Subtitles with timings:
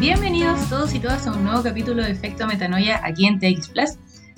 [0.00, 3.90] Bienvenidos todos y todas a un nuevo capítulo de Efecto Metanoia aquí en TX Plus.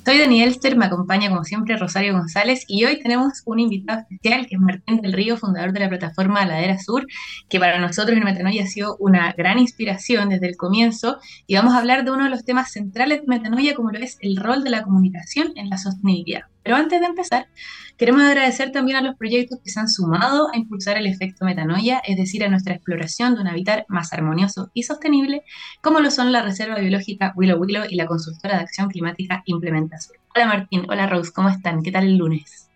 [0.04, 4.48] Soy Daniel Elster, me acompaña como siempre Rosario González y hoy tenemos un invitado especial
[4.48, 7.06] que es Martín del Río, fundador de la plataforma Ladera Sur,
[7.48, 11.74] que para nosotros en Metanoia ha sido una gran inspiración desde el comienzo y vamos
[11.74, 14.64] a hablar de uno de los temas centrales de Metanoia como lo es el rol
[14.64, 16.51] de la comunicación en la sostenibilidad.
[16.62, 17.48] Pero antes de empezar,
[17.96, 22.00] queremos agradecer también a los proyectos que se han sumado a impulsar el efecto metanoia,
[22.06, 25.42] es decir, a nuestra exploración de un hábitat más armonioso y sostenible,
[25.80, 30.18] como lo son la Reserva Biológica Willow Willow y la consultora de acción climática Implementación.
[30.34, 31.82] Hola Martín, hola Rose, ¿cómo están?
[31.82, 32.68] ¿Qué tal el lunes?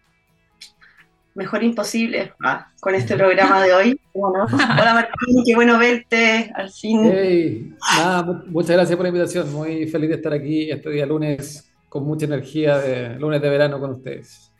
[1.34, 4.00] Mejor imposible ah, con este programa de hoy.
[4.14, 7.76] hola Martín, qué bueno verte al fin.
[8.48, 12.26] muchas gracias por la invitación, muy feliz de estar aquí este día lunes con mucha
[12.26, 14.52] energía de lunes de verano con ustedes.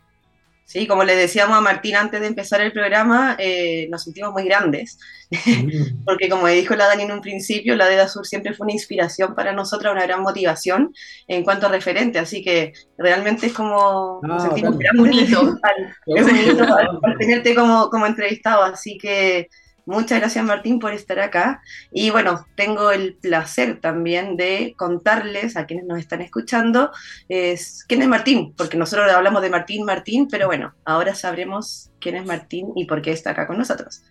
[0.64, 4.44] Sí, como les decíamos a Martín antes de empezar el programa, eh, nos sentimos muy
[4.44, 4.98] grandes,
[6.04, 9.36] porque como dijo la Dani en un principio, la DEDA Sur siempre fue una inspiración
[9.36, 10.92] para nosotros, una gran motivación
[11.28, 17.16] en cuanto a referente, así que realmente es como, nos ah, sentimos muy bonito, al,
[17.16, 19.48] tenerte como, como entrevistado, así que
[19.86, 21.62] Muchas gracias Martín por estar acá.
[21.92, 26.90] Y bueno, tengo el placer también de contarles a quienes nos están escuchando
[27.28, 32.16] es, quién es Martín, porque nosotros hablamos de Martín, Martín, pero bueno, ahora sabremos quién
[32.16, 34.02] es Martín y por qué está acá con nosotros.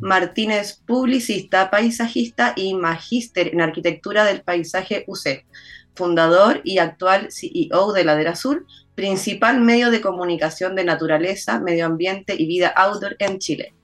[0.00, 5.44] Martín es publicista, paisajista y magíster en arquitectura del paisaje UC,
[5.94, 12.34] fundador y actual CEO de Ladera Sur, principal medio de comunicación de naturaleza, medio ambiente
[12.38, 13.74] y vida outdoor en Chile.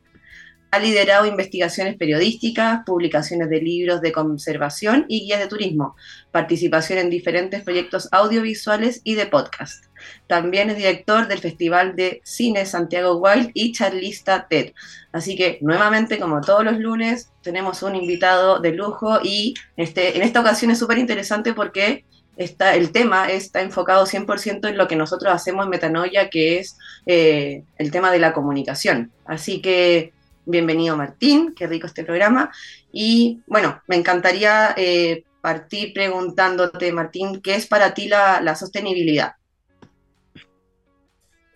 [0.75, 5.95] Ha liderado investigaciones periodísticas, publicaciones de libros de conservación y guías de turismo,
[6.33, 9.85] participación en diferentes proyectos audiovisuales y de podcast.
[10.27, 14.73] También es director del Festival de Cine Santiago Wild y charlista TED.
[15.13, 20.25] Así que nuevamente, como todos los lunes, tenemos un invitado de lujo y este, en
[20.25, 22.05] esta ocasión es súper interesante porque
[22.37, 26.77] Está, el tema está enfocado 100% en lo que nosotros hacemos en Metanoia, que es
[27.07, 29.13] eh, el tema de la comunicación.
[29.25, 30.13] Así que
[30.47, 32.51] Bienvenido Martín, qué rico este programa.
[32.93, 39.33] Y bueno, me encantaría eh, partir preguntándote, Martín, ¿qué es para ti la, sostenibilidad?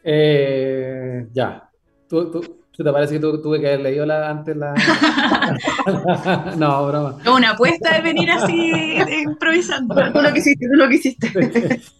[0.02, 1.68] Eh, ya,
[2.08, 4.74] ¿Tú, te parece que tuve que haber leído la, antes la...
[6.56, 7.18] no, broma.
[7.30, 9.94] Una apuesta de venir así improvisando.
[10.12, 11.80] Tú lo que hiciste, tú lo que hiciste.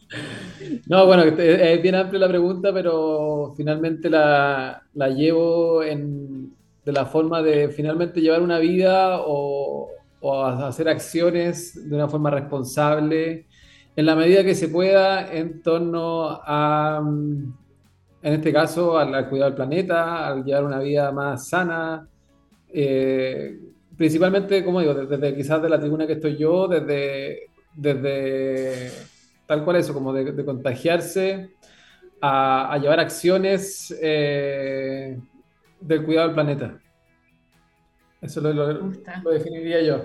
[0.87, 6.53] No, bueno, es bien amplia la pregunta, pero finalmente la, la llevo en,
[6.89, 9.91] de la forma de finalmente llevar una vida o,
[10.63, 13.47] hacer acciones de una forma responsable,
[13.95, 19.57] en la medida que se pueda, en torno a, en este caso, al, cuidar del
[19.57, 22.09] planeta, al llevar una vida más sana,
[22.73, 23.59] eh,
[23.95, 28.91] principalmente, como digo, desde, quizás de la tribuna que estoy yo, desde, desde
[29.45, 31.51] tal cual eso, como de, contagiarse
[32.23, 35.19] a, llevar acciones eh,
[35.81, 36.79] del cuidado del planeta.
[38.21, 40.03] Eso lo, lo, definiría yo.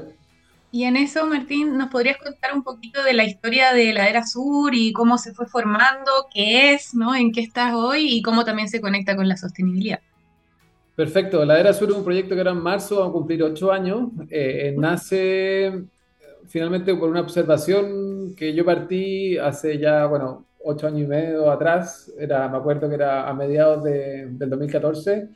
[0.72, 4.26] Y en eso, Martín, ¿nos podrías contar un poquito de la historia de la Era
[4.26, 7.16] Sur y cómo se fue formando, qué es, ¿no?
[7.16, 10.00] en qué estás hoy y cómo también se conecta con la sostenibilidad?
[10.96, 13.72] Perfecto, la Era Sur es un proyecto que era en marzo, va a cumplir ocho
[13.72, 14.10] años.
[14.30, 15.86] Eh, eh, nace
[16.48, 22.12] finalmente por una observación que yo partí hace ya, bueno, ocho años y medio atrás,
[22.20, 25.30] era, me acuerdo que era a mediados de, del 2014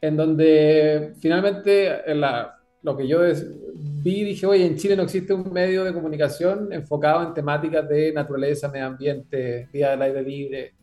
[0.00, 2.02] en donde finalmente
[2.82, 3.20] lo que yo
[4.02, 8.12] vi, dije, oye, en Chile no existe un medio de comunicación enfocado en temáticas de
[8.12, 10.74] naturaleza, medio ambiente, vida del aire libre.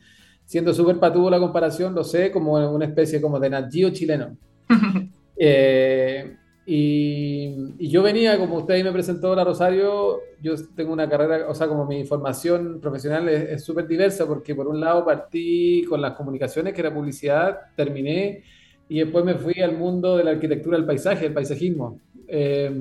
[0.45, 4.37] Siendo súper patudo la comparación, lo sé, como una especie como de Nat chileno.
[5.39, 6.35] Eh,
[6.65, 11.53] y, yo venía, como usted ahí me presentó, la Rosario, yo tengo una carrera, o
[11.53, 16.13] sea, como mi formación profesional es súper diversa, porque por un lado partí con las
[16.13, 18.43] comunicaciones, que era publicidad, terminé
[18.89, 21.99] y después me fui al mundo de la arquitectura del paisaje, el paisajismo.
[22.27, 22.71] Eh,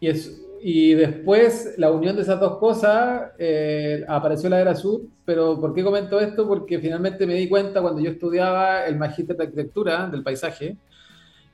[0.00, 5.02] y, es, y después la unión de esas dos cosas eh, apareció la era sur,
[5.24, 6.46] pero ¿por qué comento esto?
[6.46, 10.76] Porque finalmente me di cuenta cuando yo estudiaba el magíster de arquitectura del paisaje,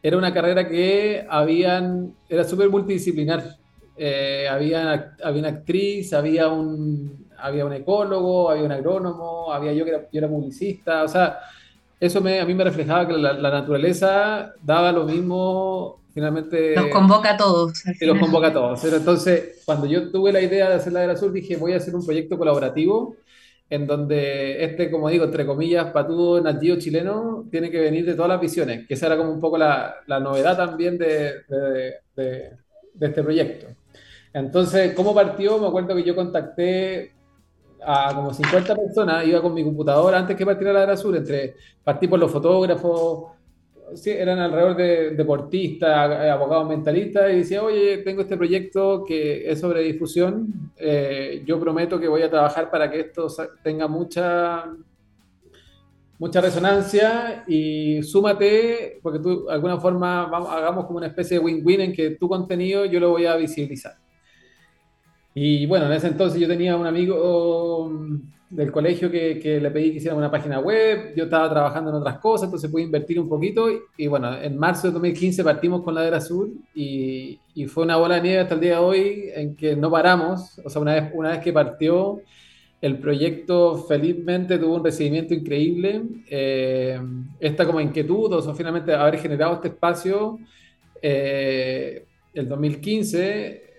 [0.03, 3.57] era una carrera que habían, era súper multidisciplinar.
[3.97, 9.85] Eh, había, había una actriz, había un, había un ecólogo, había un agrónomo, había yo
[9.85, 11.39] que era, yo era publicista, o sea,
[12.03, 16.75] eso me, a mí me reflejaba que la, naturaleza daba lo mismo, finalmente...
[16.75, 17.79] Los convoca a todos.
[17.79, 18.85] Sí, los convoca a todos.
[18.85, 21.95] entonces, cuando yo tuve la idea de hacer la Era Sur, dije, voy a hacer
[21.95, 23.15] un proyecto colaborativo
[23.71, 28.31] en donde este, como digo, entre comillas, patudo nativo chileno, tiene que venir de todas
[28.31, 31.35] las visiones, que esa era como un poco la, la novedad también de,
[32.17, 32.51] de,
[32.95, 33.69] de este proyecto.
[34.35, 35.57] Entonces, ¿cómo partió?
[35.61, 37.13] Me acuerdo que yo contacté
[37.85, 41.55] a como 50 personas, iba con mi computadora antes que partiera la era sur, entre
[41.83, 43.33] partí por los fotógrafos,
[43.95, 49.51] sí, eran alrededor de deportistas, eh, abogados mentalistas, y decía, oye, tengo este proyecto que
[49.51, 53.27] es sobre difusión, eh, yo prometo que voy a trabajar para que esto
[53.63, 54.65] tenga mucha,
[56.19, 61.81] mucha resonancia y súmate, porque tú, de alguna forma, hagamos como una especie de win-win
[61.81, 63.95] en que tu contenido yo lo voy a visibilizar.
[65.35, 67.89] Y bueno, en ese entonces yo tenía un amigo
[68.51, 71.97] del colegio que, que, le pedí que hiciera una página web, yo estaba trabajando en
[71.97, 75.95] otras cosas, entonces pude invertir un poquito y, bueno, en marzo de 2015 partimos con
[75.95, 79.25] la Ladera Sur y, y, fue una bola de nieve hasta el día de hoy
[79.35, 82.21] en que no paramos, o sea, una vez, una vez que partió,
[82.83, 87.01] el proyecto felizmente tuvo un recibimiento increíble, eh,
[87.41, 90.39] esta como inquietud, o sea, finalmente haber generado este espacio,
[91.01, 93.72] eh, el 2015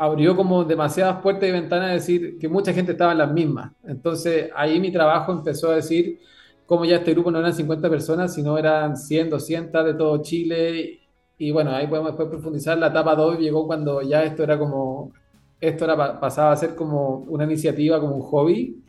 [0.00, 3.72] abrió como demasiadas puertas y ventanas, decir que mucha gente estaba en las mismas.
[3.84, 6.20] Entonces ahí mi trabajo empezó a decir
[6.64, 11.00] cómo ya este grupo no eran 50 personas, sino eran 100, 200 de todo Chile.
[11.36, 12.78] Y bueno, ahí podemos después profundizar.
[12.78, 15.12] La etapa 2 llegó cuando ya esto era como,
[15.60, 18.82] esto era, pasaba a ser como una iniciativa, como un hobby,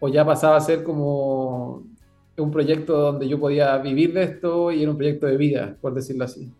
[0.00, 1.84] o ya pasaba a ser como
[2.38, 5.92] un proyecto donde yo podía vivir de esto y era un proyecto de vida, por
[5.92, 6.50] decirlo así.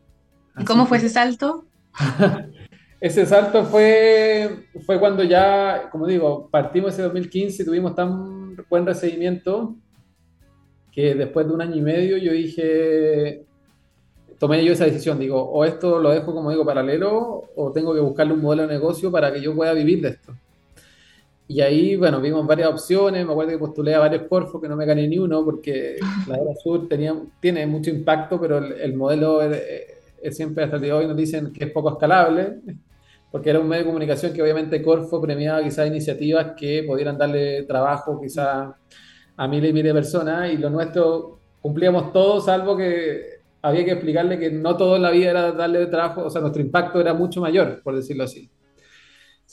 [0.59, 1.65] ¿Y cómo fue ese salto?
[3.01, 8.87] ese salto fue, fue cuando ya, como digo, partimos ese 2015 y tuvimos tan buen
[8.87, 9.77] recibimiento
[10.91, 13.45] que después de un año y medio yo dije,
[14.39, 18.01] tomé yo esa decisión, digo, o esto lo dejo como digo paralelo o tengo que
[18.01, 20.35] buscarle un modelo de negocio para que yo pueda vivir de esto.
[21.49, 24.75] Y ahí, bueno, vimos varias opciones, me acuerdo que postulé a varios corfos que no
[24.75, 25.97] me gané ni uno porque
[26.27, 29.63] la Era Sur tenía, tiene mucho impacto, pero el, el modelo es,
[30.23, 32.63] es siempre hasta el día de hoy nos dicen que es poco escalable
[33.37, 37.65] porque era un medio de comunicación que obviamente Corfo premiaba quizás iniciativas que pudieran darle
[37.65, 38.75] trabajo quizás
[39.37, 43.91] a miles y miles de personas y lo nuestro cumplíamos todo salvo que había que
[43.91, 47.13] explicarle que no todo en la vida era darle trabajo, o sea, nuestro impacto era
[47.13, 48.51] mucho mayor, por decirlo así.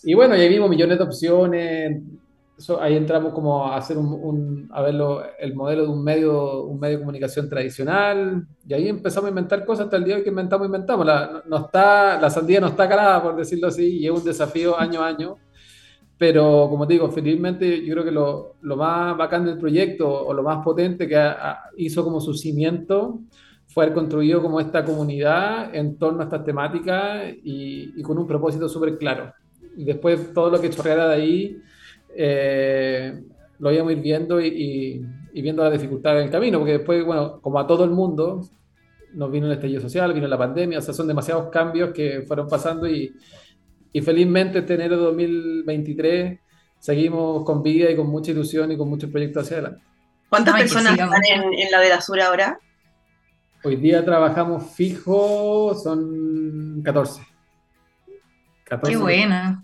[0.04, 2.02] Y bueno, ya vimos millones de opciones,
[2.80, 6.98] ahí entramos como a hacer un, a verlo, el modelo de un medio, un medio
[6.98, 11.06] de comunicación tradicional, y ahí empezamos a inventar cosas hasta el día que inventamos, inventamos.
[11.06, 14.80] La, no, está, la sandía no está calada, por decirlo así, y es un desafío
[14.80, 15.38] año a año.
[16.18, 20.34] Pero como te digo, felizmente yo creo que lo, lo más bacán del proyecto o
[20.34, 21.34] lo más potente que
[21.78, 23.20] hizo como su cimiento
[23.68, 28.28] fue haber construido como esta comunidad en torno a estas temáticas y, y con un
[28.28, 29.34] propósito súper claro.
[29.76, 31.58] Y después todo lo que chorreara de ahí
[32.16, 33.24] eh,
[33.60, 37.40] lo íbamos a ir viendo y, viendo la dificultad en el camino, porque después, bueno,
[37.42, 38.42] como a todo el mundo,
[39.14, 42.48] nos vino el estallido social, vino la pandemia, o sea, son demasiados cambios que fueron
[42.48, 43.14] pasando y,
[44.04, 46.40] felizmente este enero de 2023
[46.80, 49.84] seguimos con vida y con mucha ilusión y con muchos proyectos hacia adelante.
[50.30, 52.60] ¿Cuántas personas están en, la de Sur ahora?
[53.64, 57.22] Hoy día trabajamos fijo, son 14.
[58.66, 59.64] 14 Qué buena.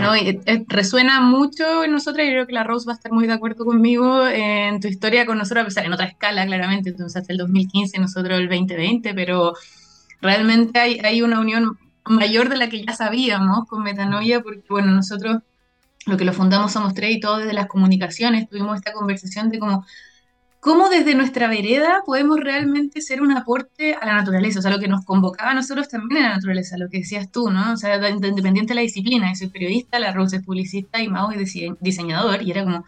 [0.00, 0.16] ¿No?
[0.16, 3.26] Y, eh, resuena mucho en nosotros y creo que la Rose va a estar muy
[3.26, 7.20] de acuerdo conmigo en tu historia con nosotros, a pesar en otra escala, claramente, entonces
[7.20, 9.54] hasta el 2015, nosotros el 2020, pero
[10.20, 14.92] realmente hay, hay una unión mayor de la que ya sabíamos con Metanoia, porque bueno,
[14.92, 15.38] nosotros
[16.06, 18.48] lo que lo fundamos somos tres y todos desde las comunicaciones.
[18.48, 19.86] Tuvimos esta conversación de cómo
[20.62, 24.78] cómo desde nuestra vereda podemos realmente ser un aporte a la naturaleza, o sea, lo
[24.78, 27.72] que nos convocaba a nosotros también en la naturaleza, lo que decías tú, ¿no?
[27.72, 31.32] O sea, independiente de la disciplina, yo soy periodista, la Rose es publicista y Mao
[31.32, 32.84] es diseñador, y era como,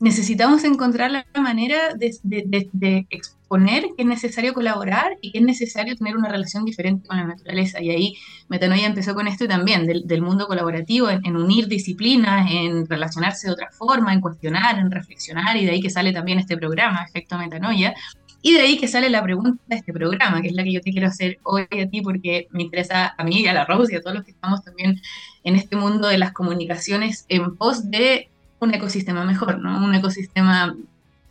[0.00, 6.16] necesitamos encontrar la manera de, exponer que es necesario colaborar y que es necesario tener
[6.16, 7.80] una relación diferente con la naturaleza.
[7.80, 8.16] Y ahí
[8.48, 13.70] Metanoia empezó con esto también, del, mundo colaborativo, en, unir disciplinas, en relacionarse de otra
[13.70, 17.94] forma, en cuestionar, en reflexionar, y de ahí que sale también este programa, Efecto Metanoia.
[18.42, 20.82] Y de ahí que sale la pregunta de este programa, que es la que yo
[20.82, 23.94] te quiero hacer hoy a ti, porque me interesa a mí y a la Rose
[23.94, 25.00] y a todos los que estamos también
[25.44, 28.28] en este mundo de las comunicaciones en pos de
[28.60, 29.84] un ecosistema mejor, ¿no?
[29.84, 30.76] Un ecosistema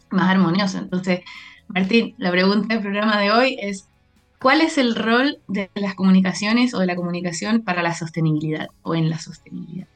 [0.10, 0.77] más armonioso.
[0.77, 1.22] Entonces,
[1.68, 3.88] Martín, la pregunta del programa de hoy es,
[4.39, 8.96] ¿cuál es el rol de las comunicaciones o de la comunicación para la sostenibilidad o
[8.96, 9.88] en la sostenibilidad?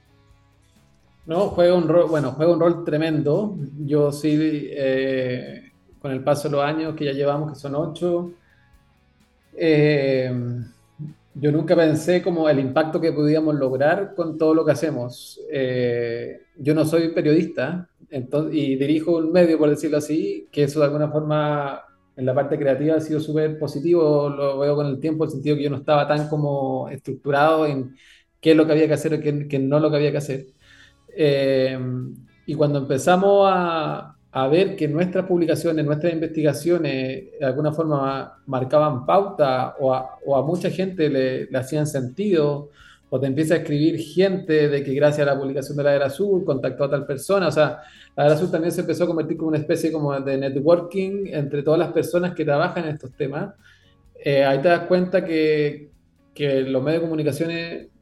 [1.25, 3.55] No, juega un rol, bueno, juega un rol tremendo.
[3.85, 8.31] Yo sí, eh, con el paso de los años que ya llevamos, que son ocho,
[9.53, 10.31] eh,
[11.39, 15.39] yo nunca pensé como el impacto que podíamos lograr con todo lo que hacemos.
[15.51, 17.89] Eh, yo no soy periodista
[18.51, 21.81] y dirijo un medio, por decirlo así, que eso de alguna forma
[22.15, 25.55] en la parte creativa ha sido súper positivo, lo veo con el tiempo, el sentido
[25.55, 27.95] que yo no estaba tan como estructurado en
[28.41, 30.17] qué es lo que había que hacer y qué, qué no lo que había que
[30.17, 30.47] hacer.
[31.15, 31.77] Eh,
[32.47, 39.05] y cuando empezamos a, a, ver que nuestras publicaciones, nuestras investigaciones de alguna forma marcaban
[39.05, 42.69] pauta o a, o a mucha gente le, le, hacían sentido,
[43.09, 46.05] o te empieza a escribir gente de que gracias a la publicación de la Era
[46.07, 47.81] Azul contactó a tal persona, o sea,
[48.15, 51.63] la Era Azul también se empezó a convertir como una especie como de networking entre
[51.63, 53.53] todas las personas que trabajan en estos temas.
[54.23, 55.89] Eh, ahí te das cuenta que,
[56.33, 57.51] que los medios de comunicación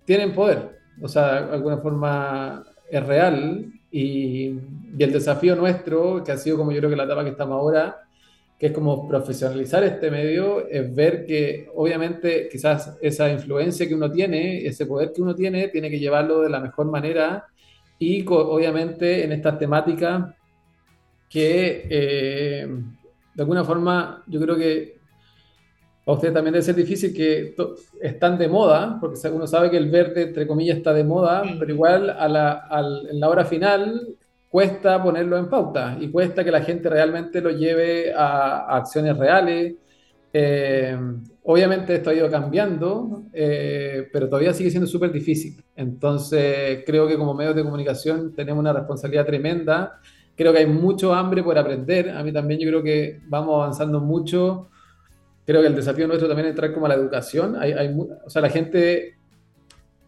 [0.05, 4.59] tienen poder, o sea, de alguna forma es real y,
[4.97, 7.55] y, el desafío nuestro, que ha sido como yo creo que la etapa que estamos
[7.55, 8.01] ahora,
[8.59, 14.11] que es como profesionalizar este medio, es ver que obviamente quizás esa influencia que uno
[14.11, 17.45] tiene, ese poder que uno tiene, tiene que llevarlo de la mejor manera
[17.97, 20.35] y obviamente en estas temáticas
[21.29, 22.67] que eh,
[23.33, 24.94] de alguna forma yo creo que
[26.05, 27.55] a usted también debe ser difícil que
[27.99, 31.73] están de moda, porque uno sabe que el verde, entre comillas, está de moda, pero
[31.73, 34.15] igual a la, a en la hora final
[34.47, 39.17] cuesta ponerlo en pauta y cuesta que la gente realmente lo lleve a, a acciones
[39.17, 39.73] reales.
[40.31, 40.95] Eh,
[41.43, 45.63] obviamente esto ha ido cambiando, eh, pero todavía sigue siendo súper difícil.
[45.75, 49.99] Entonces creo que como medios de comunicación tenemos una responsabilidad tremenda.
[50.35, 52.11] Creo que hay mucho hambre por aprender.
[52.11, 54.69] A mí también yo creo que vamos avanzando mucho
[55.45, 57.55] creo que el desafío nuestro también es entrar como a la educación.
[57.57, 59.15] Hay, hay, o sea, la gente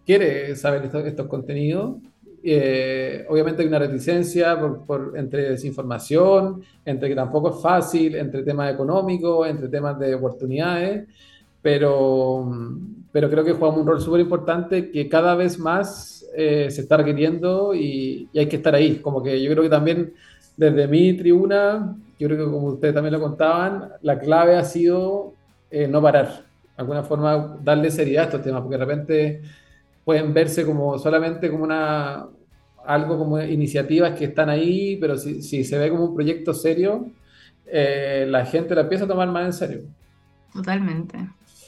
[0.06, 1.98] quiere saber estos, estos contenidos.
[2.44, 8.44] Eh, obviamente hay una reticencia por, por, entre desinformación, entre que tampoco es fácil, entre
[8.44, 11.08] temas económicos, entre temas de oportunidades,
[11.62, 12.50] pero,
[13.12, 16.98] pero creo que jugamos un rol súper importante que cada vez más eh, se está
[16.98, 19.00] requiriendo y, y hay que estar ahí.
[19.00, 20.14] Como que yo creo que también
[20.56, 25.34] desde mi tribuna yo creo que como ustedes también lo contaban, la clave ha sido
[25.70, 29.42] eh, no parar, de alguna forma darle seriedad a estos temas, porque de repente
[30.04, 32.28] pueden verse como solamente como una
[32.86, 37.12] algo como iniciativas que están ahí, pero si, si se ve como un proyecto serio,
[37.66, 39.82] eh, la gente la empieza a tomar más en serio.
[40.54, 41.18] Totalmente.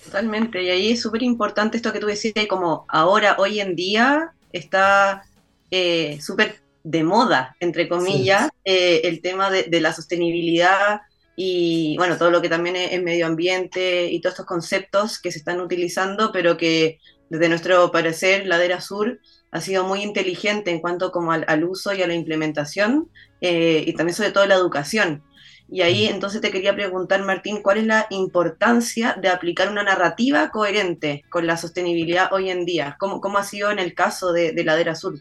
[0.05, 4.31] Totalmente, y ahí es súper importante esto que tú decías, como ahora, hoy en día,
[4.53, 5.23] está
[5.69, 8.49] eh, súper de moda, entre comillas, sí.
[8.65, 11.01] eh, el tema de, de, la sostenibilidad
[11.35, 15.31] y, bueno, todo lo que también es, es, medio ambiente y todos estos conceptos que
[15.31, 19.19] se están utilizando, pero que desde nuestro parecer, Ladera Sur
[19.51, 23.09] ha sido muy inteligente en cuanto como al, al uso y a la implementación
[23.41, 25.23] eh, y también sobre todo la educación.
[25.71, 30.49] Y ahí entonces te quería preguntar, Martín, ¿cuál es la importancia de aplicar una narrativa
[30.49, 32.95] coherente con la sostenibilidad hoy en día?
[32.99, 35.19] ¿Cómo, cómo ha sido en el caso de, de Ladera Sur?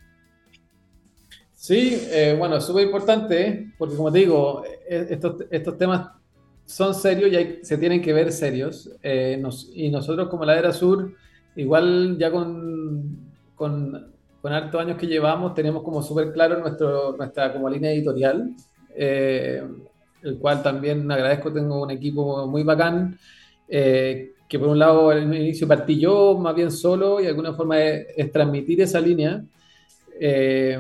[1.61, 6.09] Sí, eh, bueno, súper importante, porque como te digo, eh, estos, estos temas
[6.65, 8.89] son serios y se tienen que ver serios.
[9.03, 9.43] Eh,
[9.75, 11.13] y nosotros como la Era Sur,
[11.57, 17.53] igual ya con, con, con hartos años que llevamos, tenemos como súper claro nuestro, nuestra
[17.53, 18.55] como línea editorial,
[18.95, 19.61] eh,
[20.23, 23.19] el cual también agradezco, tengo un equipo muy bacán,
[23.69, 27.83] eh, que por un lado al inicio partí yo más bien solo y alguna forma
[27.83, 29.43] es, es transmitir esa línea.
[30.21, 30.79] Eh,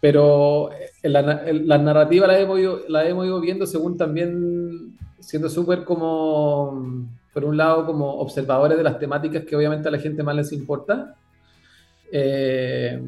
[0.00, 0.70] pero
[1.02, 7.08] la, la, narrativa la hemos, ido, la hemos ido viendo según también siendo súper como,
[7.32, 10.52] por un lado, como observadores de las temáticas que obviamente a la gente más les
[10.52, 11.14] importa.
[12.10, 13.00] Eh,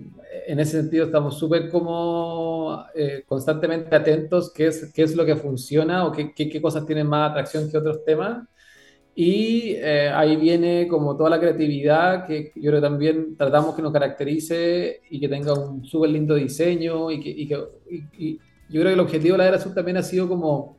[0.46, 5.36] en ese sentido estamos súper como eh, constantemente atentos qué es, qué es lo que
[5.36, 8.46] funciona o qué, qué, qué cosas tienen más atracción que otros temas
[9.16, 13.82] y eh, ahí viene como toda la creatividad que yo creo que también tratamos que
[13.82, 17.10] nos caracterice y que tenga un súper lindo diseño.
[17.12, 17.58] Y, que, y, que,
[17.90, 20.78] y, y, yo creo que el objetivo de la Era Azul también ha sido como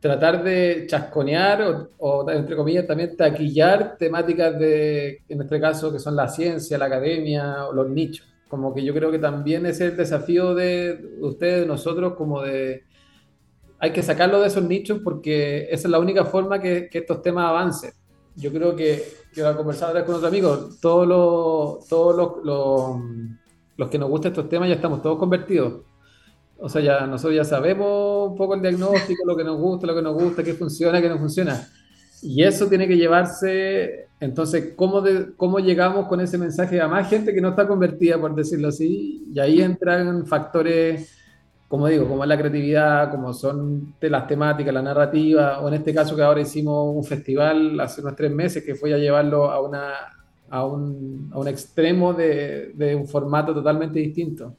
[0.00, 5.98] tratar de chasconear o, o, entre comillas, también taquillar temáticas de, en este caso, que
[5.98, 8.26] son la ciencia, la academia o los nichos.
[8.48, 12.84] Como que yo creo que también es el desafío de ustedes, de nosotros, como de
[13.78, 17.22] hay que sacarlo de esos nichos porque esa es la única forma que, que estos
[17.22, 17.92] temas avancen.
[18.34, 22.44] Yo creo que, que voy a conversar ahora con otro amigo, todos los, todos los,
[22.44, 22.96] los,
[23.76, 25.82] los, que nos gustan estos temas ya estamos todos convertidos.
[26.60, 29.94] O sea, ya nosotros ya sabemos un poco el diagnóstico, lo que nos gusta, lo
[29.94, 31.68] que nos gusta, qué funciona, qué no funciona.
[32.20, 37.08] Y eso tiene que llevarse, entonces, ¿cómo, de, ¿cómo llegamos con ese mensaje a más
[37.08, 39.24] gente que no está convertida, por decirlo así?
[39.32, 41.16] Y ahí entran factores
[41.68, 45.74] como digo, como es la creatividad, como son de las temáticas, la narrativa, o en
[45.74, 49.50] este caso que ahora hicimos un festival hace unos tres meses que fue a llevarlo
[49.50, 49.92] a, una,
[50.48, 54.56] a, un, a un extremo de, de, un formato totalmente distinto.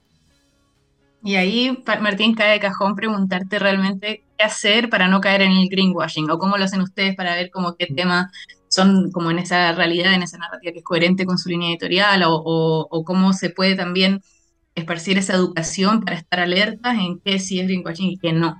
[1.24, 5.68] Y ahí, Martín, cae de cajón preguntarte realmente qué hacer para no caer en el
[5.68, 8.32] greenwashing, o cómo lo hacen ustedes para ver como qué temas
[8.70, 12.24] son como en esa realidad, en esa narrativa que es coherente con su línea editorial,
[12.26, 14.22] o, cómo se puede también
[14.76, 18.56] esparcir esa educación para estar alertas en qué sí es greenwashing y qué no.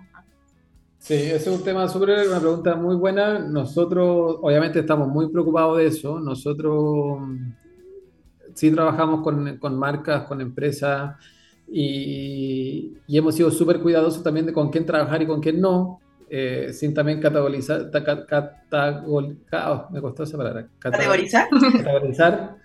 [0.98, 3.40] Sí, ese es un tema súper, una pregunta muy buena.
[3.40, 6.20] Nosotros, obviamente, estamos muy preocupados de eso.
[6.20, 7.20] Nosotros
[8.54, 11.16] sí trabajamos con, con marcas, con empresas
[11.72, 16.00] y, hemos sido súper cuidadosos también de con quién trabajar y con quién no,
[16.30, 17.90] eh, sin también categorizar,
[19.12, 22.58] oh, me costó esa palabra, categorizar, categorizar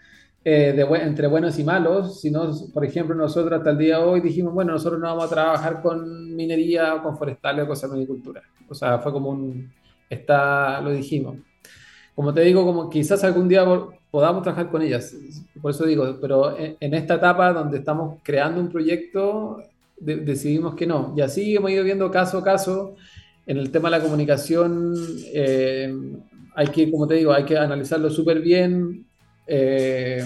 [0.46, 4.20] eh, de, entre buenos y malos, sino, por ejemplo, nosotros hasta el día de hoy
[4.20, 8.42] dijimos, bueno, nosotros no vamos a trabajar con minería o con forestales o con agricultura.
[8.68, 9.72] O sea, fue como un,
[10.10, 11.36] está, lo dijimos.
[12.14, 13.64] Como te digo, como quizás algún día
[14.10, 15.16] podamos trabajar con ellas.
[15.62, 19.62] Por eso digo, pero en, esta etapa donde estamos creando un proyecto,
[19.98, 21.14] decidimos que no.
[21.16, 22.94] Y así hemos ido viendo caso a caso.
[23.46, 24.94] En el tema de la comunicación,
[25.32, 25.92] eh,
[26.54, 29.06] hay que, como te digo, hay que analizarlo súper bien.
[29.46, 30.24] Eh,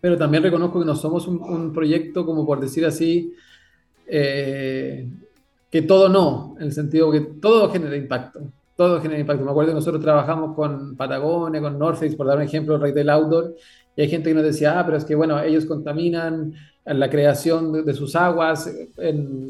[0.00, 3.32] pero también reconozco que no somos un, proyecto, como por decir así,
[4.06, 5.08] eh,
[5.70, 8.50] que todo no, en el sentido que todo genera impacto
[8.80, 9.44] todo genera impacto.
[9.44, 13.10] Me acuerdo que nosotros trabajamos con Patagonia, con North Face, por dar un ejemplo, Retail
[13.10, 13.54] Outdoor,
[13.94, 16.54] y hay gente que nos decía, ah, pero es que, bueno, ellos contaminan
[16.86, 19.48] la creación de, sus aguas en,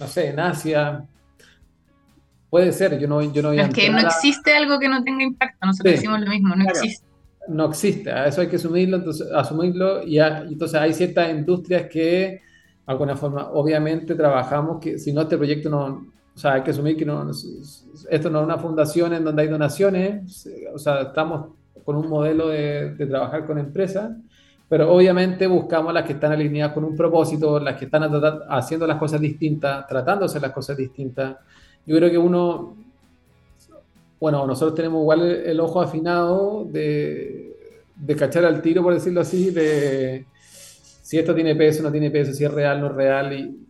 [0.00, 1.04] no sé, en Asia.
[2.50, 5.64] Puede ser, yo no, yo no Es que no existe algo que no tenga impacto,
[5.64, 7.05] nosotros decimos lo mismo, no existe.
[7.48, 12.40] No existe, a eso hay que asumirlo, entonces, asumirlo y, entonces hay ciertas industrias que
[12.86, 16.70] de alguna forma, obviamente trabajamos que si no este proyecto no, o sea, hay que
[16.70, 17.04] asumir que
[18.10, 22.48] esto no es una fundación en donde hay donaciones, o sea, estamos con un modelo
[22.48, 24.12] de, trabajar con empresas,
[24.68, 28.02] pero obviamente buscamos las que están alineadas con un propósito, las que están
[28.48, 31.36] haciendo las cosas distintas, tratándose las cosas distintas.
[31.86, 32.76] Yo creo que uno,
[34.20, 37.54] bueno, nosotros tenemos igual el, ojo afinado de,
[37.94, 40.26] de cachar al tiro, por decirlo así, de
[41.02, 43.66] si esto tiene peso, no tiene peso, si es real, no es real, y,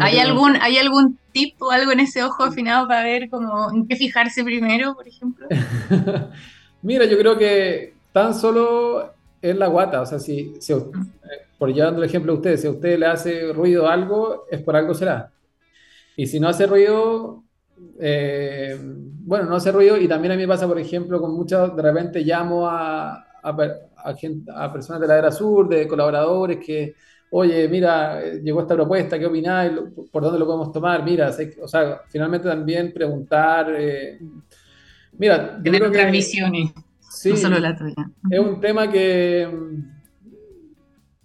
[0.00, 3.86] ¿Hay, algún, ¿Hay algún tip o algo en ese ojo afinado para ver cómo, en
[3.86, 5.46] qué fijarse primero, por ejemplo?
[6.82, 10.02] Mira, yo creo que tan solo es la guata.
[10.02, 10.72] O sea, si, mm.
[10.74, 14.60] eh, por llevando el ejemplo a usted, si a usted le hace ruido algo, es
[14.60, 15.30] por algo será.
[16.16, 17.44] Y si no hace ruido,
[17.98, 19.96] eh, bueno, no hace ruido.
[19.96, 23.24] Y también a mí me pasa, por ejemplo, con muchas, de repente llamo a, a,
[23.42, 24.14] a,
[24.56, 26.94] a personas de la era sur, de colaboradores que
[27.30, 29.72] oye, mira, llegó esta propuesta, ¿qué opináis?
[30.10, 31.04] ¿Por dónde lo podemos tomar?
[31.04, 31.30] Mira,
[31.62, 33.72] o sea, finalmente también preguntar.
[33.76, 34.18] Eh,
[35.16, 38.10] mira, tener otras visiones, sí, no solo la tuya.
[38.30, 39.48] Es un tema que,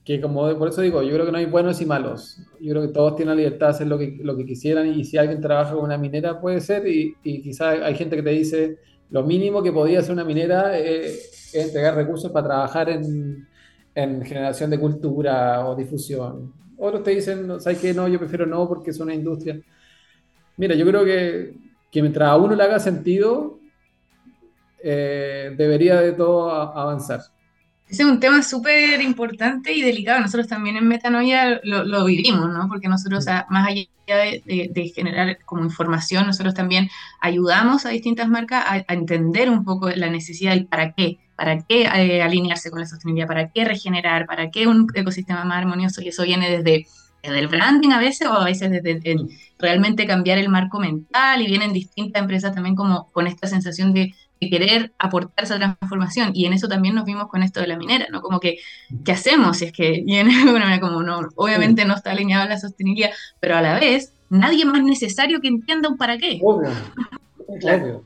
[0.06, 2.40] que, como por eso digo, yo creo que no hay buenos y malos.
[2.62, 5.04] Yo creo que todos tienen la libertad de hacer lo que, lo que quisieran y
[5.04, 8.30] si alguien trabaja con una minera puede ser y, y quizás hay gente que te
[8.30, 8.78] dice
[9.10, 13.48] lo mínimo que podía hacer una minera es entregar recursos para trabajar en
[13.96, 16.54] en generación de cultura o difusión.
[16.78, 17.94] Otros te dicen, ¿sabes qué?
[17.94, 19.60] No, yo prefiero no porque es una industria.
[20.58, 21.56] Mira, yo creo que,
[21.90, 23.60] que mientras a uno le haga sentido,
[24.84, 27.22] eh, debería de todo avanzar.
[27.88, 30.20] Ese es un tema súper importante y delicado.
[30.20, 32.68] Nosotros también en Metanoia lo, vivimos, ¿no?
[32.68, 36.90] Porque nosotros, más allá de, generar como información, nosotros también
[37.22, 41.84] ayudamos a distintas marcas a, entender un poco la necesidad del para qué, para qué
[41.84, 46.02] eh, alinearse con la sostenibilidad, para qué regenerar, para qué un ecosistema más armonioso.
[46.02, 46.88] Y eso viene desde,
[47.22, 49.16] el branding a veces o a veces desde
[49.60, 54.14] realmente cambiar el marco mental y vienen distintas empresas también como con esta sensación de
[54.40, 56.32] querer aportar esa transformación.
[56.34, 58.22] Y en eso también nos vimos con esto de la minera, ¿no?
[58.22, 58.60] Como que,
[59.04, 59.58] ¿qué hacemos?
[59.58, 60.32] Si es que viene
[60.82, 64.84] como no, obviamente no está alineado a la sostenibilidad, pero a la vez, nadie más
[64.84, 66.40] necesario que entienda un para qué.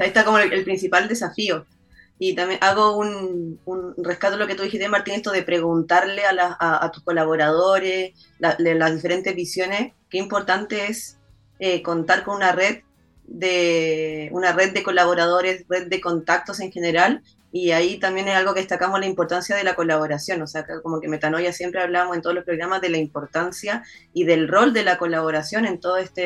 [0.00, 1.64] Ahí está como el, principal desafío.
[2.18, 6.22] Y también hago un, un, rescato de lo que tú dijiste, Martín, esto de preguntarle
[6.24, 11.18] a, a, tus colaboradores las diferentes visiones, qué importante es
[11.58, 12.80] eh, contar con una red
[13.26, 18.52] de una red de colaboradores, red de contactos en general, y ahí también es algo
[18.52, 22.22] que destacamos la importancia de la colaboración, o sea, como que Metanoia siempre hablamos en
[22.22, 26.22] todos los programas de la importancia y del rol de la colaboración en toda esta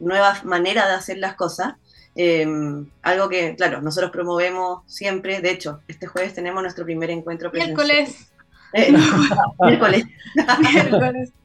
[0.00, 1.74] nueva manera de hacer las cosas.
[2.14, 7.50] Em, algo que, claro, nosotros promovemos siempre, de hecho, este jueves tenemos nuestro primer encuentro
[7.50, 7.86] presencial.
[7.86, 8.31] Miércoles.
[8.72, 8.92] Eh,
[9.60, 10.04] miércoles.
[10.60, 11.32] miércoles.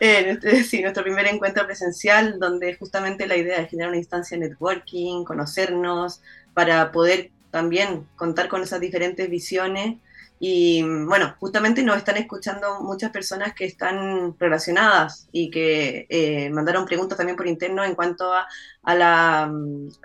[0.00, 4.48] Eh, sí, nuestro primer encuentro presencial, donde justamente la idea es generar una instancia de
[4.48, 6.20] networking, conocernos,
[6.54, 9.96] para poder también contar con esas diferentes visiones
[10.38, 16.84] Y bueno, justamente nos están escuchando muchas personas que están relacionadas y que eh, mandaron
[16.86, 18.46] preguntas también por interno en cuanto a,
[18.88, 19.52] a, la,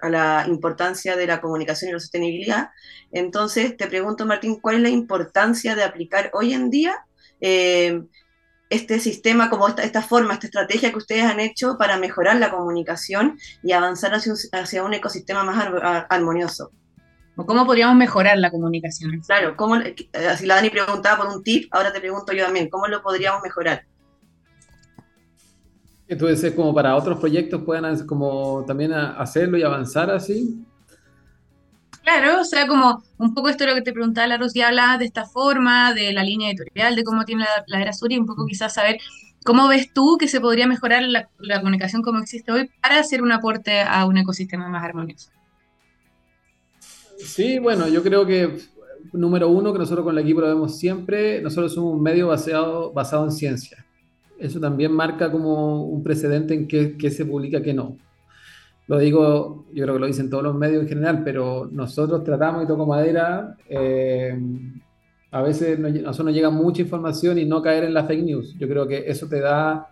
[0.01, 2.69] a, la, importancia de la comunicación y la sostenibilidad.
[3.13, 7.05] Entonces, te pregunto, Martín, ¿cuál es la importancia de aplicar hoy en día
[7.39, 8.03] eh,
[8.69, 12.51] este sistema, como esta, esta, forma, esta estrategia que ustedes han hecho para mejorar la
[12.51, 15.65] comunicación y avanzar hacia un, hacia un ecosistema más
[16.09, 16.71] armonioso?
[17.37, 19.21] ¿O cómo podríamos mejorar la comunicación?
[19.25, 19.95] Claro, ¿cómo, eh,
[20.37, 23.41] si la Dani preguntaba por un tip, ahora te pregunto yo también, ¿cómo lo podríamos
[23.43, 23.85] mejorar?
[26.07, 30.63] Entonces, como para otros proyectos puedan como también hacerlo y avanzar así.
[32.03, 34.97] Claro, o sea, como un poco esto de lo que te preguntaba la Rosy, habla
[34.97, 38.17] de esta forma, de la línea editorial, de cómo tiene la, la era sur y
[38.17, 38.97] un poco quizás saber
[39.45, 43.21] cómo ves tú que se podría mejorar la, la comunicación como existe hoy para hacer
[43.21, 45.29] un aporte a un ecosistema más armonioso.
[47.17, 48.59] Sí, bueno, yo creo que
[49.13, 52.91] número uno que nosotros con el equipo lo vemos siempre, nosotros somos un medio basado,
[52.91, 53.85] basado en ciencia.
[54.43, 57.97] Eso también marca como un precedente en qué, se publica, qué no.
[58.88, 62.65] Lo digo, yo creo que lo dicen todos los medios en general, pero nosotros tratamos
[62.65, 64.38] y toco madera, eh,
[65.32, 68.53] a veces a nosotros nos llega mucha información y no caer en la fake news.
[68.60, 69.88] Yo creo que eso te da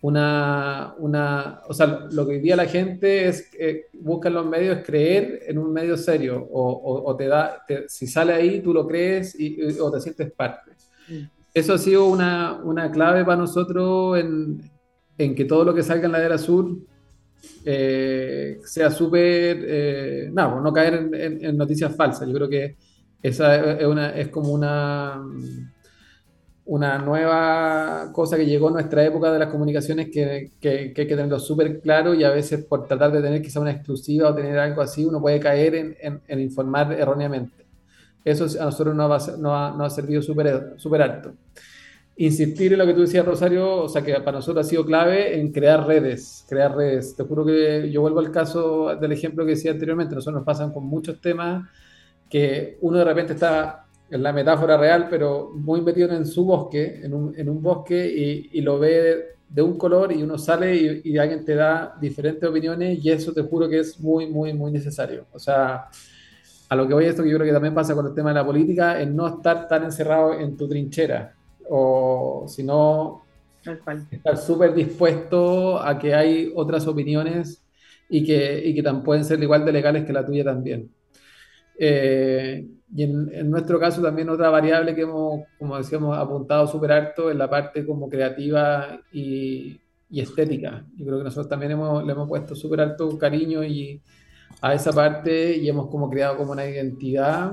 [0.00, 4.80] una, una, o sea, lo que hoy la gente es, eh, busca en los medios
[4.84, 9.78] creer en un medio serio, o, te da, si sale ahí, tú lo crees y,
[9.78, 10.72] o te sientes parte.
[11.54, 14.70] Eso ha sido una, una clave para nosotros en,
[15.18, 16.76] en, que todo lo que salga en la era sur
[17.64, 22.26] eh, sea súper, eh, no, no caer en, noticias falsas.
[22.28, 22.76] Yo creo que
[23.22, 25.22] esa es, una, es como una
[26.64, 31.04] una nueva cosa que llegó en nuestra época de las comunicaciones que, que, hay que
[31.06, 34.58] tenerlo súper claro y a veces por tratar de tener quizá una exclusiva o tener
[34.58, 37.61] algo así, uno puede caer en, en, informar erróneamente.
[38.24, 41.32] Eso a nosotros nos, ha, ha, servido súper super alto.
[42.16, 45.40] Insistir en lo que tú decías, Rosario, o sea que para nosotros ha sido clave
[45.40, 47.16] en crear redes, crear redes.
[47.16, 50.72] Te juro que yo vuelvo al caso del ejemplo que decía anteriormente, nosotros nos pasan
[50.72, 51.68] con muchos temas
[52.28, 53.82] que uno de repente está
[54.12, 58.06] es la metáfora real, pero muy metido en su bosque, en un, en un bosque,
[58.06, 61.96] y, y, lo ve de un color y uno sale y, y, alguien te da
[61.98, 65.24] diferentes opiniones y eso te juro que es muy, muy, muy necesario.
[65.32, 65.86] O sea,
[66.72, 68.30] a lo que voy a esto que yo creo que también pasa con el tema
[68.30, 71.34] de la política, es no estar tan encerrado en tu trinchera,
[71.68, 73.24] o sino
[74.10, 77.62] estar súper dispuesto a que hay otras opiniones
[78.08, 80.90] y que, y que tan pueden ser igual de legales que la tuya también.
[81.78, 87.30] Eh, y en, nuestro caso también otra variable que hemos, como decíamos, apuntado súper alto
[87.30, 90.86] es la parte como creativa y, y, estética.
[90.96, 94.00] Yo creo que nosotros también hemos, le hemos puesto súper alto cariño y
[94.62, 97.52] a esa parte y hemos como creado como una identidad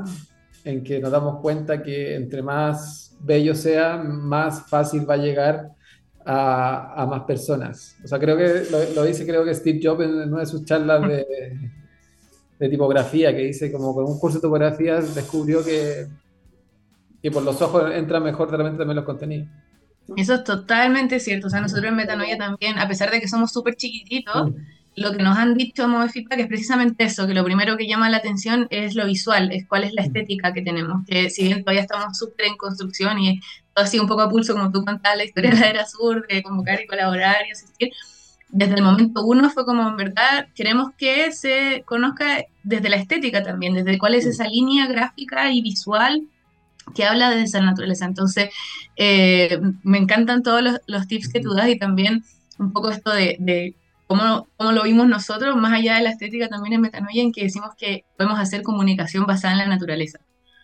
[0.63, 5.71] en que nos damos cuenta que entre más bello sea, más fácil va a llegar
[6.25, 7.97] a, a más personas.
[8.03, 10.63] O sea, creo que lo, lo, dice creo que Steve Jobs en una de sus
[10.63, 11.25] charlas de
[12.59, 16.07] de tipografía, que dice como con un curso de tipografía descubrió que,
[17.21, 19.47] que por los ojos entra mejor realmente también los contenidos.
[20.17, 21.47] Eso es totalmente cierto.
[21.47, 24.55] O sea, nosotros en Metanoia también, a pesar de que somos súper chiquititos, mm.
[24.99, 28.09] Lo que nos han dicho como feedback es precisamente eso, que lo primero que llama
[28.09, 30.05] la atención es lo visual, es cuál es la mm.
[30.05, 33.39] estética que tenemos, que si bien todavía estamos súper en construcción y
[33.73, 36.27] todo así un poco a pulso, como tú contabas la historia de la era sur,
[36.27, 37.91] de convocar y colaborar y asistir,
[38.49, 43.43] desde el momento uno fue como, en verdad, queremos que se conozca desde la estética
[43.43, 46.27] también, desde cuál es esa línea gráfica y visual
[46.95, 48.05] que habla de esa naturaleza.
[48.05, 48.49] Entonces,
[48.95, 52.23] eh, me encantan todos los, tips que tú das y también
[52.57, 53.75] un poco esto de,
[54.09, 57.43] cómo, cómo, lo vimos nosotros, más allá de la estética también en Metanoia, en que
[57.43, 60.19] decimos que podemos hacer comunicación basada en la naturaleza.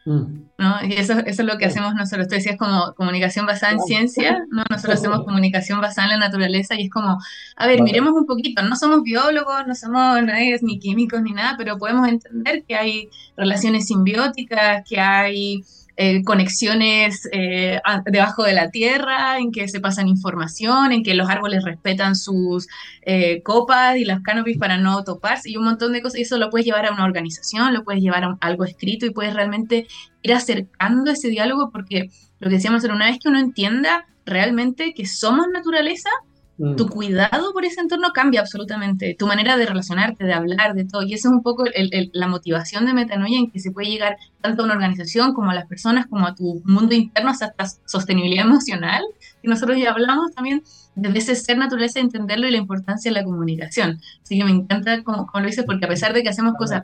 [0.05, 0.49] Mm.
[0.58, 0.75] ¿no?
[0.84, 2.27] Y eso, eso, es lo que hacemos nosotros.
[2.27, 4.63] Tú decías como comunicación basada en ciencia, ¿no?
[4.69, 7.19] Nosotros hacemos comunicación basada en la naturaleza y es como,
[7.55, 11.53] a ver, miremos un poquito, no somos biólogos, no somos nadie, ni químicos ni nada,
[11.55, 15.63] pero podemos entender que hay relaciones simbióticas, que hay
[15.97, 21.29] eh, conexiones eh, debajo de la tierra, en que se pasan información, en que los
[21.29, 22.67] árboles respetan sus
[23.03, 26.19] eh, copas y las canopies para no toparse y un montón de cosas.
[26.19, 29.12] Y eso lo puedes llevar a una organización, lo puedes llevar a algo escrito y
[29.12, 29.88] puedes realmente
[30.21, 34.93] ir acercando ese diálogo porque lo que decíamos era una vez que uno entienda realmente
[34.93, 36.10] que somos naturaleza,
[36.58, 36.76] Mm.
[36.76, 41.04] Tu cuidado por ese entorno cambia absolutamente, tu manera de relacionarte, de hablar, de todo.
[41.04, 41.65] Y esa es un poco
[42.13, 45.54] la motivación de Metanoia en que se puede llegar tanto a una organización como a
[45.54, 47.54] las personas, como a tu mundo interno, hasta
[47.86, 49.04] sostenibilidad emocional,
[49.41, 50.63] que nosotros ya hablamos también
[50.96, 54.00] desde ese ser naturaleza, entenderlo y la importancia de la comunicación.
[54.24, 56.84] Así que me encanta como, como lo dices, porque a pesar de que hacemos cosas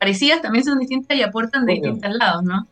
[0.00, 2.66] parecidas, también son distintas y aportan de distintos lados, ¿no?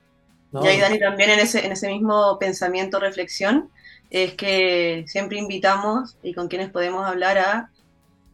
[0.53, 3.71] Y ahí, Dani, también en ese, en ese mismo pensamiento, reflexión,
[4.11, 7.71] es que siempre invitamos y con quienes podemos hablar a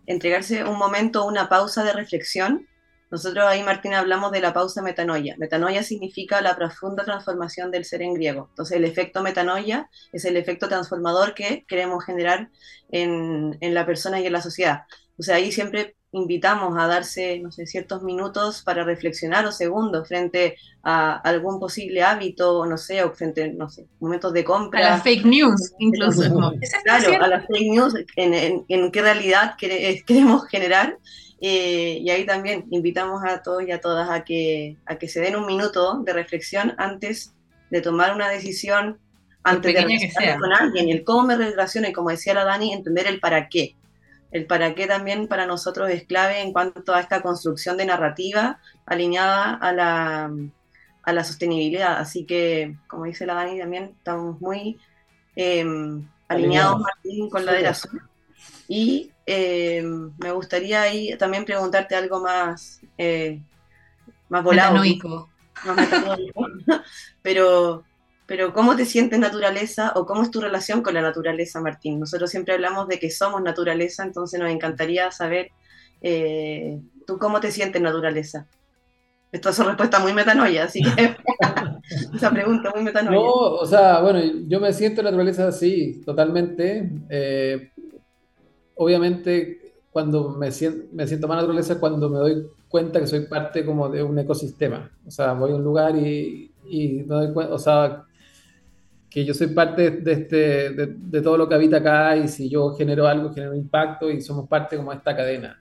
[0.07, 2.67] entregarse un momento, una pausa de reflexión.
[3.11, 5.37] Nosotros ahí, Martina, hablamos de la pausa metanoia.
[5.39, 8.47] Metanoia significa la profunda transformación del ser en griego.
[8.51, 12.51] Entonces, el efecto metanoia es el efecto transformador que queremos generar
[12.91, 14.83] en, en la persona y en la sociedad.
[15.19, 20.09] O sea, ahí siempre invitamos a darse, no sé, ciertos minutos para reflexionar o segundos
[20.09, 24.81] frente a algún posible hábito, no sé, o frente, no sé, momentos de compra.
[24.81, 26.23] A las fake news, incluso.
[26.85, 30.99] claro, a las fake news, en, en, qué realidad eh, queremos generar.
[31.38, 35.21] Eh, y ahí también invitamos a todos y a todas a que, a que se
[35.21, 37.35] den un minuto de reflexión antes
[37.71, 38.99] de tomar una decisión,
[39.42, 43.07] antes de relacionarme con alguien, el cómo me relaciono y como decía la Dani, entender
[43.07, 43.76] el para qué
[44.31, 48.61] el para qué también para nosotros es clave en cuanto a esta construcción de narrativa
[48.85, 50.31] alineada a la,
[51.03, 51.99] a la sostenibilidad.
[51.99, 54.79] Así que, como dice la Dani, también estamos muy
[55.37, 58.09] em, alineados, Martín, con la de la zona.
[58.69, 63.41] Y em, me gustaría ahí también preguntarte algo más, eh,
[64.29, 64.75] más volado.
[64.75, 64.87] Más
[67.23, 67.85] pero
[68.27, 72.01] pero ¿cómo te sientes naturaleza o cómo es tu relación con la naturaleza, Martín?
[72.01, 75.51] Nosotros siempre hablamos de que somos naturaleza, entonces nos encantaría saber
[76.03, 78.47] eh, tú cómo te sientes naturaleza.
[79.31, 81.17] Esto es una respuesta muy metanoia, así que
[82.17, 83.17] esa pregunta muy metanoia.
[83.17, 86.91] No, o sea, bueno, yo me siento naturaleza sí, totalmente.
[87.09, 87.71] Eh,
[88.75, 93.65] obviamente, cuando me siento, me siento más naturaleza cuando me doy cuenta que soy parte
[93.65, 94.91] como de un ecosistema.
[95.07, 98.05] O sea, voy a un lugar y, y me doy cuenta, o sea,
[99.11, 102.75] que yo soy parte de, este, de, todo lo que habita acá y si yo
[102.75, 105.61] genero algo, genero impacto y somos parte como de esta cadena.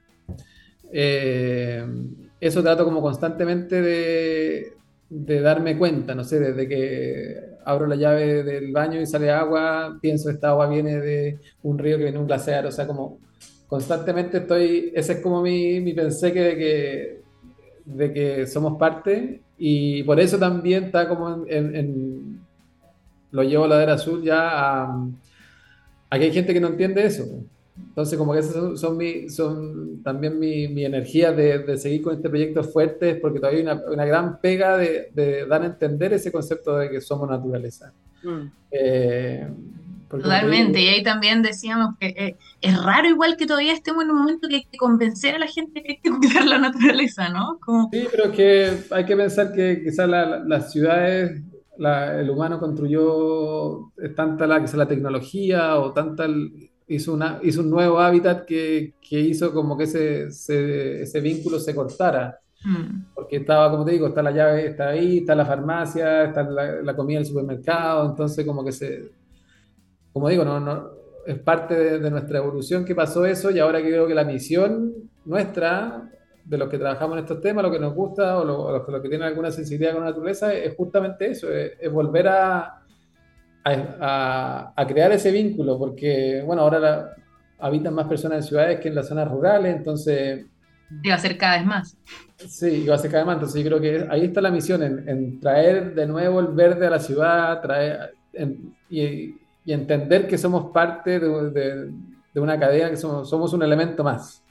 [0.92, 1.86] Eh,
[2.40, 4.74] eso trato como constantemente de,
[5.10, 9.98] de, darme cuenta, no sé, desde que abro la llave del baño y sale agua,
[10.02, 13.20] pienso esta agua viene de un río que viene de un glaciar, o sea, como
[13.68, 17.22] constantemente estoy, ese es como mi, mi pensé que de, que
[17.86, 22.45] de que somos parte y por eso también está como en
[23.36, 25.08] lo llevo a la ladera azul ya a,
[26.10, 27.26] a, que hay gente que no entiende eso.
[27.78, 32.16] Entonces, como que esas son, mi, son también mi, mi energía de, de, seguir con
[32.16, 36.14] este proyecto fuerte, porque todavía hay una, una gran pega de, de, dar a entender
[36.14, 37.92] ese concepto de que somos naturaleza.
[38.24, 38.52] Mm.
[38.72, 39.48] Eh,
[40.08, 44.20] Totalmente, y ahí también decíamos que eh, es raro igual que todavía estemos en un
[44.20, 47.60] momento que hay que convencer a la gente que hay que cuidar la naturaleza, ¿no?
[47.60, 47.90] Como...
[47.92, 51.42] Sí, pero es que hay que pensar que quizás las ciudades
[51.78, 56.28] el humano construyó tanta la, la tecnología o tanta
[56.88, 60.28] hizo, una, hizo un nuevo hábitat que, que hizo como que ese,
[61.02, 62.40] ese, vínculo se cortara.
[62.64, 63.14] Mm.
[63.14, 66.82] Porque estaba, como te digo, está la llave, está ahí, está la farmacia, está la,
[66.82, 69.12] la comida del supermercado, entonces como que se,
[70.14, 70.90] como digo, no, no,
[71.26, 74.94] es parte de, de, nuestra evolución que pasó eso y ahora creo que la misión
[75.26, 76.10] nuestra
[76.46, 79.10] de los que trabajamos en estos temas, lo que nos gusta o los lo que
[79.10, 82.82] tienen alguna sensibilidad con la naturaleza es justamente eso, es, volver a,
[83.64, 87.16] a, a, crear ese vínculo, porque, bueno, ahora
[87.60, 90.46] habitan más personas en ciudades que en las zonas rurales, entonces...
[91.10, 91.98] Va a ser cada vez más.
[92.38, 94.84] Sí, va a ser cada vez más, entonces yo creo que ahí está la misión,
[94.84, 98.14] en, traer de nuevo el verde a la ciudad, traer,
[98.88, 101.92] y, y, entender que somos parte de, de,
[102.36, 104.45] de una cadena, que somos, somos un elemento más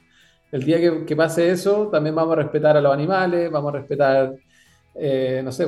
[0.51, 4.33] el día que, pase eso, también vamos a respetar a los animales, vamos a respetar,
[4.95, 5.67] eh, no sé,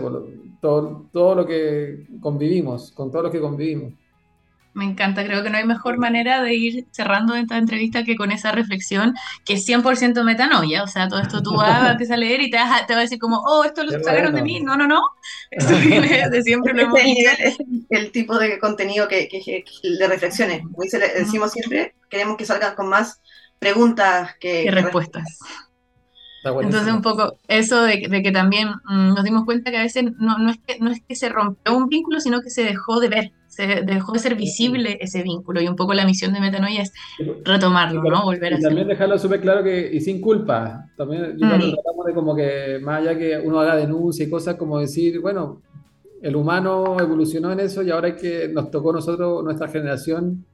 [0.61, 3.93] todo, todo lo que convivimos, con todo lo que convivimos.
[4.77, 8.31] Me encanta, creo que no hay mejor manera de ir cerrando esta entrevista que con
[8.31, 12.51] esa reflexión que es 100% metanoia, o sea, todo esto tú vas a leer y
[12.51, 15.01] te vas, a, decir como, oh, esto lo sacaron de mí, no, no, no,
[15.49, 16.99] esto viene de siempre lo hemos
[17.39, 17.57] Es
[17.89, 23.19] el tipo de contenido que, de reflexiones, como decimos siempre, queremos que salgan con más
[23.59, 25.39] preguntas que, respuestas.
[26.43, 30.37] Entonces un poco eso de, que también mm, nos dimos cuenta que a veces no,
[30.37, 33.09] no, es que, no es que se rompió un vínculo, sino que se dejó de
[33.09, 36.83] ver, se dejó de ser visible ese vínculo y un poco la misión de Metanoia
[36.83, 36.93] es
[37.43, 38.23] retomarlo, ¿no?
[38.23, 41.73] Volver a También dejarlo súper claro que, y sin culpa, también yo mm.
[41.73, 45.61] tratamos de como que más allá que uno haga denuncia y cosas como decir, bueno,
[46.21, 50.45] el humano evolucionó en eso y ahora es que nos tocó a nosotros, nuestra generación,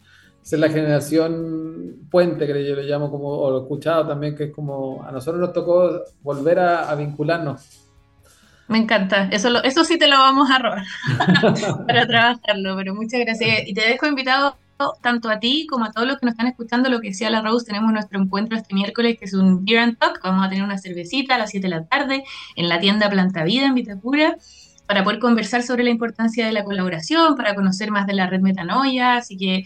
[0.44, 4.46] ser la generación puente, que yo le llamo, como, o lo he escuchado también, que
[4.46, 7.90] es como a nosotros nos tocó volver a, vincularnos.
[8.68, 10.84] Me encanta, eso, eso sí te lo vamos a robar
[11.88, 13.68] para trabajarlo, pero muchas gracias.
[13.68, 14.56] Y te dejo invitado
[15.02, 17.42] tanto a ti como a todos los que nos están escuchando, lo que decía la
[17.42, 20.64] Rose, tenemos nuestro encuentro este miércoles, que es un Beer and Talk, vamos a tener
[20.64, 22.24] una cervecita a las 7 de la tarde
[22.56, 24.38] en la tienda Planta Vida en Vitacura
[24.88, 28.42] para poder conversar sobre la importancia de la colaboración, para conocer más de la red
[28.42, 29.64] Metanoia, así que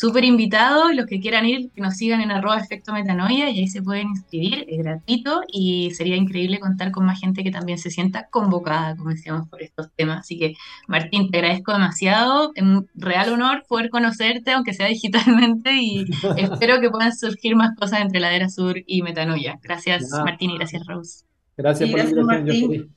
[0.00, 3.68] súper invitados, los que quieran ir, que nos sigan en arroba efecto metanoia y ahí
[3.68, 7.90] se pueden inscribir, es gratuito y sería increíble contar con más gente que también se
[7.90, 10.20] sienta convocada, como decíamos, por estos temas.
[10.20, 10.54] Así que
[10.88, 16.06] Martín, te agradezco demasiado, es un real honor poder conocerte, aunque sea digitalmente, y
[16.38, 19.58] espero que puedan surgir más cosas entre Ladera Sur y Metanoia.
[19.62, 21.24] Gracias Martín y gracias Rose.
[21.58, 22.94] Gracias por la invitación,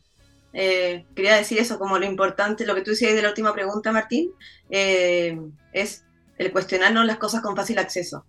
[0.53, 3.91] eh, quería decir eso como lo importante, lo que tú decías de la última pregunta,
[3.91, 4.29] Martín,
[4.69, 5.37] eh,
[5.73, 6.05] es
[6.37, 8.25] el cuestionarnos las cosas con fácil acceso.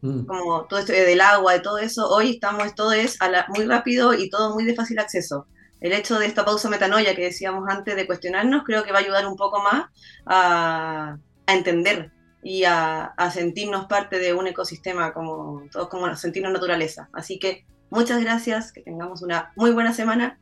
[0.00, 0.26] Mm.
[0.26, 3.18] Como todo esto del agua, de todo eso, hoy estamos, todo es
[3.48, 5.46] muy rápido y todo muy de fácil acceso.
[5.80, 9.02] El hecho de esta pausa metanoia que decíamos antes de cuestionarnos, creo que va a
[9.02, 9.86] ayudar un poco más
[10.26, 12.10] a, entender
[12.42, 17.08] y a, sentirnos parte de un ecosistema, como todos como sentirnos naturaleza.
[17.12, 20.38] Así que muchas gracias, que tengamos una muy buena semana.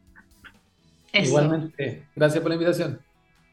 [1.12, 3.05] Igualmente, gracias por la invitación.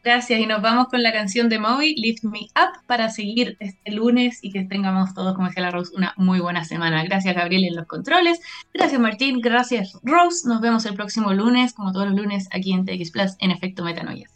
[0.04, 3.90] Gracias y nos vamos con la canción de Moby, Lift Me Up, para seguir este
[3.90, 7.02] lunes y que tengamos todos, como decía la Rose, una muy buena semana.
[7.04, 8.38] Gracias Gabriel en los controles,
[8.74, 10.46] gracias Martín, gracias Rose.
[10.46, 13.82] Nos vemos el próximo lunes, como todos los lunes, aquí en TX Plus, en Efecto
[13.82, 14.28] Metanoia.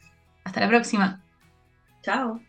[0.44, 1.20] Hasta la próxima.
[2.02, 2.40] Chao.